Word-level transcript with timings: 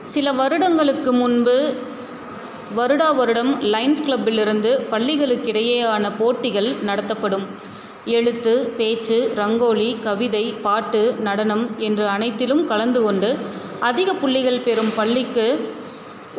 சில 0.00 0.32
வருடங்களுக்கு 0.32 1.12
முன்பு 1.12 1.74
வருடா 2.76 3.14
வருடம் 3.14 3.62
லைன்ஸ் 3.62 4.02
கிளப்பிலிருந்து 4.06 4.80
பள்ளிகளுக்கிடையேயான 4.90 6.12
போட்டிகள் 6.18 6.74
நடத்தப்படும். 6.82 7.46
எழுத்து 8.04 8.74
பேச்சு 8.76 9.32
ரங்கோலி 9.36 10.00
கவிதை 10.00 10.54
பாட்டு 10.62 11.14
நடனம் 11.20 11.78
என்று 11.78 12.08
அனைத்திலும் 12.08 12.64
கலந்து 12.64 13.02
கொண்டு 13.02 13.36
அதிக 13.80 14.14
புள்ளிகள் 14.14 14.60
பெறும் 14.60 14.94
பள்ளிக்கு 14.94 15.74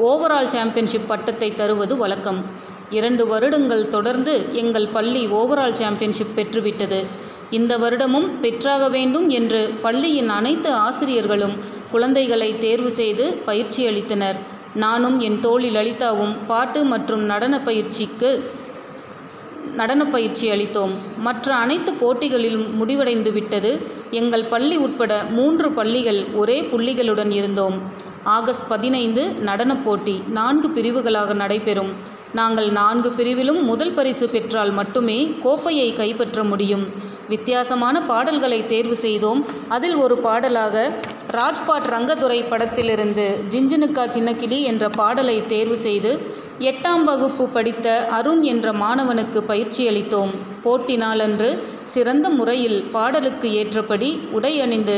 ஓவரால் 0.02 0.46
சாம்பியன்ஷிப் 0.46 1.08
பட்டத்தை 1.08 1.56
தருவது 1.56 1.98
வழக்கம். 1.98 2.46
இரண்டு 2.90 3.28
வருடங்கள் 3.28 3.90
தொடர்ந்து 3.90 4.46
எங்கள் 4.54 4.88
பள்ளி 4.88 5.28
ஓவரால் 5.28 5.72
சாம்பியன்ஷிப் 5.72 6.34
பெற்றுவிட்டது. 6.36 7.06
இந்த 7.50 7.78
வருடமும் 7.78 8.40
பெற்றாக 8.42 8.90
வேண்டும் 8.90 9.30
என்று 9.30 9.74
பள்ளியின் 9.82 10.30
அனைத்து 10.30 10.74
ஆசிரியர்களும் 10.74 11.78
குழந்தைகளை 11.92 12.60
தேர்வு 12.60 12.92
செய்து 12.92 13.34
பயிற்சி 13.34 13.88
அளித்தனர். 13.88 14.40
நானும் 14.76 15.20
என் 15.20 15.40
தோழி 15.40 15.70
லலிதாவும் 15.70 16.34
பாட்டு 16.48 16.84
மற்றும் 16.84 17.24
நடன 17.24 17.62
பயிற்சிக்கு 17.62 18.52
நடன 19.74 20.06
பயிற்சி 20.06 20.52
அளித்தோம். 20.52 20.94
மற்ற 21.18 21.56
அனைத்து 21.56 21.92
போட்டிகளிலும் 21.94 22.74
முடிவடைந்து 22.74 23.32
விட்டது. 23.32 23.72
எங்கள் 24.12 24.44
பள்ளி 24.44 24.76
உட்பட 24.76 25.24
மூன்று 25.30 25.72
பள்ளிகள் 25.72 26.26
ஒரே 26.36 26.62
புள்ளிகளுடன் 26.62 27.32
இருந்தோம். 27.32 28.08
ஆகஸ்ட் 28.24 28.68
பதினைந்து 28.68 29.30
நடனப் 29.30 29.84
போட்டி 29.86 30.16
நான்கு 30.28 30.70
பிரிவுகளாக 30.70 31.34
நடைபெறும். 31.34 31.92
நாங்கள் 32.34 32.70
நான்கு 32.70 33.10
பிரிவிலும் 33.10 33.62
முதல் 33.62 33.92
பரிசு 33.92 34.30
பெற்றால் 34.30 34.72
மட்டுமே 34.72 35.36
கோப்பையை 35.42 35.94
கைப்பற்ற 35.94 36.44
முடியும். 36.44 36.88
வித்தியாசமான 37.30 38.02
பாடல்களை 38.02 38.66
தேர்வு 38.66 38.96
செய்தோம். 38.96 39.46
அதில் 39.68 39.96
ஒரு 39.96 40.18
பாடலாக 40.18 40.94
ராஜ்பாட் 41.38 41.88
ரங்கதுரை 41.94 42.38
படத்திலிருந்து 42.50 43.26
ஜிஞ்சினுக்கா 43.50 44.04
சின்னக்கிளி 44.16 44.60
என்ற 44.70 44.90
பாடலை 44.90 45.36
தேர்வு 45.46 45.78
செய்து 45.78 46.12
எட்டாம் 46.60 47.04
வகுப்பு 47.04 47.50
படித்த 47.50 47.88
அருண் 48.12 48.42
என்ற 48.44 48.72
மாணவனுக்கு 48.74 49.42
பயிற்சி 49.42 49.84
அளித்தோம். 49.90 50.32
போட்டி 50.64 50.96
நாளன்று 50.96 51.50
சிறந்த 51.84 52.30
முறையில் 52.30 52.80
பாடலுக்கு 52.96 53.50
ஏற்றபடி 53.54 54.10
உடை 54.32 54.54
அணிந்து 54.62 54.98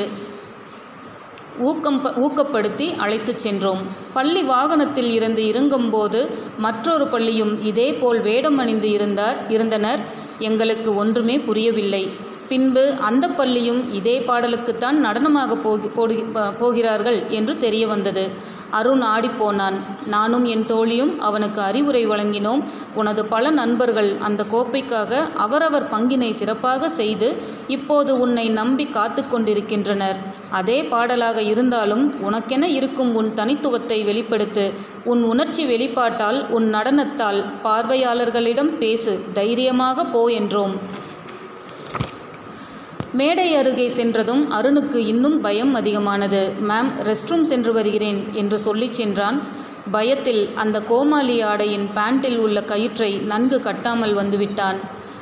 ஊக்கம் 1.59 1.99
ஊக்கப்படுத்தி 2.25 2.87
அழைத்துச் 2.95 3.39
சென்றோம். 3.39 3.81
பள்ளி 4.13 4.43
வாகனத்தில் 4.43 5.11
இருந்து 5.11 5.43
இறங்கும்போது 5.43 6.21
மற்றொரு 6.57 7.07
பள்ளியும் 7.07 7.53
இதேபோல் 7.63 8.21
வேடம் 8.21 8.57
அணிந்து 8.57 8.89
இருந்தார் 8.91 9.37
இருந்தனர். 9.49 9.99
எங்களுக்கு 10.39 10.95
ஒன்றுமே 10.95 11.39
புரியவில்லை. 11.39 12.03
பின்பு 12.51 12.83
அந்த 13.09 13.25
பள்ளியும் 13.39 13.81
இதே 13.99 14.15
பாடலுக்குத்தான் 14.29 14.97
நடனமாக 15.05 15.57
போகி 15.65 15.89
போடு 15.97 16.15
போகிறார்கள் 16.61 17.19
என்று 17.39 17.53
தெரிய 17.65 17.83
வந்தது. 17.93 18.23
அருண் 18.79 19.03
ஆடிப்போனான் 19.13 19.77
நானும் 20.13 20.45
என் 20.53 20.65
தோழியும் 20.65 21.11
அவனுக்கு 21.27 21.59
அறிவுரை 21.69 22.03
வழங்கினோம். 22.11 22.61
உனது 22.99 23.21
பல 23.33 23.49
நண்பர்கள் 23.59 24.09
அந்த 24.27 24.41
கோப்பைக்காக 24.53 25.21
அவரவர் 25.45 25.87
பங்கினை 25.93 26.29
சிறப்பாக 26.39 26.89
செய்து 26.99 27.29
இப்போது 27.75 28.13
உன்னை 28.25 28.45
நம்பி 28.59 28.85
காத்து 28.97 29.23
கொண்டிருக்கின்றனர். 29.33 30.19
அதே 30.59 30.77
பாடலாக 30.93 31.41
இருந்தாலும் 31.51 32.05
உனக்கென 32.27 32.63
இருக்கும் 32.77 33.11
உன் 33.19 33.29
தனித்துவத்தை 33.39 33.99
வெளிப்படுத்து. 34.09 34.65
உன் 35.11 35.21
உணர்ச்சி 35.31 35.65
வெளிப்பாட்டால் 35.73 36.41
உன் 36.57 36.67
நடனத்தால் 36.75 37.39
பார்வையாளர்களிடம் 37.65 38.73
பேசு. 38.83 39.13
தைரியமாக 39.39 40.05
போ 40.15 40.23
என்றோம். 40.39 40.75
மேடை 43.13 43.55
அருகே 43.55 43.87
சென்றதும் 43.87 44.43
அருணுக்கு 44.51 44.95
இன்னும் 44.95 45.41
பயம் 45.41 45.73
அதிகமானது. 45.73 46.51
மேம் 46.69 46.91
ரெஸ்ட் 47.03 47.27
ரூம் 47.27 47.43
சென்று 47.43 47.73
வருகிறேன் 47.73 48.25
என்று 48.31 48.59
சொல்லிச் 48.59 48.93
சென்றான். 48.93 49.41
பயத்தில் 49.91 50.49
அந்த 50.55 50.81
கோமாளி 50.81 51.41
ஆடையின் 51.41 51.89
பேண்டில் 51.93 52.37
உள்ள 52.37 52.63
கயிற்றை 52.63 53.11
நன்கு 53.13 53.59
கட்டாமல் 53.59 54.13
வந்துவிட்டான். 54.13 54.79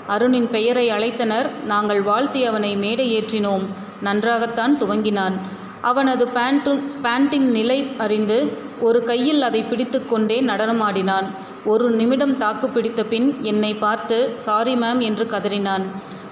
அருணின் 0.07 0.49
பெயரை 0.49 0.89
அழைத்தனர். 0.89 1.49
நாங்கள் 1.65 2.01
வாழ்த்தி 2.01 2.45
அவனை 2.45 2.75
மேடை 2.75 3.07
ஏற்றினோம். 3.19 3.65
நன்றாகத்தான் 4.01 4.77
துவங்கினான். 4.81 5.37
அவனது 5.81 6.27
பேண்ட்டு 6.35 6.83
பேண்டின் 7.01 7.49
நிலை 7.51 7.87
அறிந்து 7.97 8.67
ஒரு 8.79 9.03
கையில் 9.03 9.41
அதை 9.41 9.63
பிடித்து 9.63 10.05
கொண்டே 10.05 10.41
நடனமாடினான் 10.41 11.27
ஒரு 11.65 11.91
நிமிடம் 11.91 12.37
தாக்கு 12.37 12.69
பிடித்த 12.69 13.03
பின் 13.03 13.37
என்னை 13.41 13.73
பார்த்து 13.73 14.33
சாரி 14.35 14.75
மேம் 14.75 14.99
என்று 14.99 15.25
கதறினான். 15.25 15.85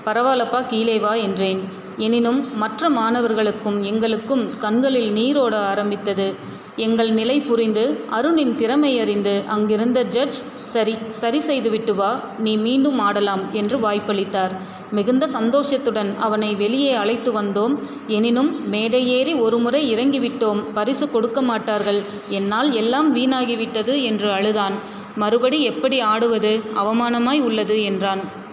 பரவாயில்லப்பா 0.07 0.59
கீழே 0.67 0.99
வா 0.99 1.13
என்றேன். 1.13 1.61
எனினும் 1.97 2.57
மற்ற 2.57 2.89
மாணவர்களுக்கும் 2.89 3.83
எங்களுக்கும் 3.83 4.57
கண்களில் 4.57 5.09
நீரோட 5.11 5.55
ஆரம்பித்தது. 5.71 6.27
எங்கள் 6.85 7.11
நிலை 7.11 7.35
புரிந்து 7.41 7.83
அருணின் 8.09 8.55
திறமை 8.55 8.99
அறிந்து 8.99 9.33
அங்கிருந்த 9.47 9.99
ஜட்ஜ் 10.03 10.37
சரி 10.73 10.93
சரி 11.21 11.39
செய்துவிட்டு 11.39 11.95
வா 11.95 12.09
நீ 12.37 12.57
மீண்டும் 12.57 12.99
ஆடலாம் 12.99 13.43
என்று 13.51 13.77
வாய்ப்பளித்தார். 13.77 14.53
மிகுந்த 14.91 15.27
சந்தோஷத்துடன் 15.27 16.11
அவனை 16.19 16.55
வெளியே 16.55 16.93
அழைத்து 16.93 17.31
வந்தோம். 17.41 17.75
எனினும் 18.07 18.69
மேடை 18.69 19.01
ஏறி 19.07 19.33
ஒருமுறை 19.33 19.83
இறங்கிவிட்டோம். 19.95 20.63
பரிசு 20.73 21.07
கொடுக்க 21.09 21.41
மாட்டார்கள். 21.41 22.01
என்னால் 22.29 22.71
எல்லாம் 22.71 23.15
வீணாகிவிட்டது 23.15 23.95
என்று 24.01 24.31
அழுதான். 24.31 24.77
மறுபடி 25.15 25.61
எப்படி 25.63 25.99
ஆடுவது? 25.99 26.61
அவமானமாய் 26.75 27.41
உள்ளது 27.41 27.83
என்றான். 27.83 28.45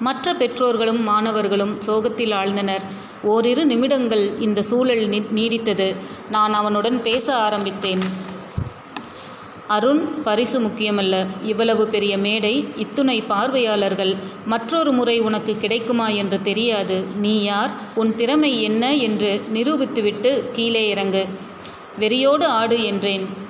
மற்ற 0.00 0.34
பெற்றோர்களும் 0.34 1.02
மாணவர்களும் 1.02 1.80
சோகத்தில் 1.80 2.30
ஆழ்ந்தனர். 2.30 2.84
ஓரிரு 3.22 3.66
நிமிடங்கள் 3.66 4.38
இந்த 4.40 4.62
சூழல் 4.62 5.08
நீடித்தது. 5.08 5.96
நான் 6.30 6.52
அவனுடன் 6.52 7.02
பேச 7.02 7.34
ஆரம்பித்தேன். 7.34 8.00
அருண் 9.68 10.22
பரிசு 10.22 10.60
முக்கியமல்ல. 10.60 11.26
இவ்வளவு 11.42 11.86
பெரிய 11.86 12.18
மேடை 12.18 12.68
இத்துணை 12.76 13.22
பார்வையாளர்கள் 13.22 14.14
மற்றொரு 14.46 14.92
முறை 14.92 15.20
உனக்கு 15.20 15.56
கிடைக்குமா 15.56 16.08
என்று 16.08 16.42
தெரியாது. 16.42 17.04
நீ 17.14 17.42
யார்? 17.42 17.70
உன் 17.94 18.16
திறமை 18.16 18.62
என்ன? 18.62 18.96
என்று 18.96 19.42
நிரூபித்துவிட்டு 19.54 20.50
கீழே 20.50 20.88
இறங்கு. 20.88 21.26
வெறியோடு 22.00 22.44
ஆடு 22.44 22.84
என்றேன். 22.84 23.47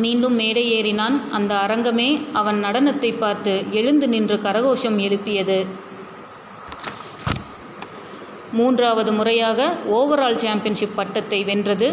மீண்டும் 0.00 0.34
மேடை 0.34 0.64
ஏறினான். 0.78 1.16
அந்த 1.30 1.52
அரங்கமே 1.54 2.08
அவன் 2.32 2.58
நடனத்தை 2.64 3.10
பார்த்து 3.18 3.52
எழுந்து 3.72 4.08
நின்று 4.08 4.36
கரகோஷம் 4.36 4.98
எழுப்பியது. 4.98 5.58
மூன்றாவது 8.52 9.10
முறையாக 9.12 9.58
ஓவரால் 9.90 10.40
சாம்பியன்ஷிப் 10.44 10.96
பட்டத்தை 10.96 11.40
வென்றது 11.44 11.88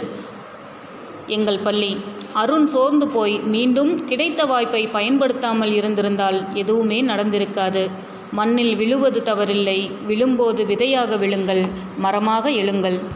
எங்கள் 1.28 1.60
பள்ளி. 1.60 1.92
அருண் 2.34 2.66
சோர்ந்து 2.66 3.08
போய் 3.08 3.36
மீண்டும் 3.54 3.92
கிடைத்த 4.06 4.42
வாய்ப்பை 4.46 4.84
பயன்படுத்தாமல் 4.88 5.74
இருந்திருந்தால் 5.74 6.40
எதுவுமே 6.54 7.00
நடந்திருக்காது. 7.02 7.84
மண்ணில் 8.32 8.76
விழுவது 8.76 9.20
தவறில்லை. 9.26 9.80
விழும்போது 10.06 10.66
விதையாக 10.66 11.18
விழுங்கள். 11.18 11.64
மரமாக 11.98 12.50
எழுங்கள். 12.62 12.98